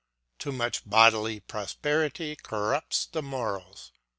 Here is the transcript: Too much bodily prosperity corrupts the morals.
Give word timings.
Too 0.39 0.51
much 0.51 0.83
bodily 0.83 1.41
prosperity 1.41 2.35
corrupts 2.35 3.05
the 3.05 3.21
morals. 3.21 3.91